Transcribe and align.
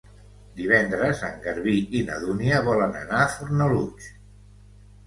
Divendres 0.59 1.21
en 1.27 1.35
Garbí 1.43 1.75
i 2.01 2.01
na 2.09 2.17
Dúnia 2.25 2.65
volen 2.71 2.99
anar 3.05 3.21
a 3.23 3.31
Fornalutx. 3.37 4.11